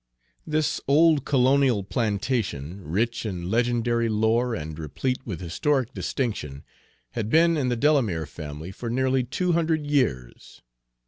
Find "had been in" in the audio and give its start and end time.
7.11-7.69